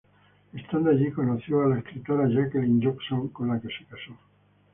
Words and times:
Estando 0.55 0.89
allí, 0.89 1.11
conoció 1.11 1.61
a 1.61 1.67
la 1.67 1.77
escritora 1.77 2.27
Jacqueline 2.27 2.81
Johnson, 2.83 3.27
con 3.29 3.49
la 3.49 3.61
que 3.61 3.67
se 3.67 3.85
casó. 3.85 4.17